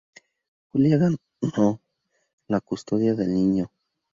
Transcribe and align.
Julia 0.73 0.97
ganó 0.97 1.79
la 2.47 2.59
custodia 2.59 3.13
del 3.13 3.35
niño. 3.35 3.71